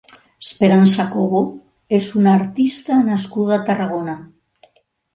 Esperança 0.45 1.05
Cobo 1.15 1.43
és 1.99 2.09
una 2.23 2.35
artista 2.41 3.01
nascuda 3.13 3.57
a 3.59 3.65
Tarragona. 3.71 4.21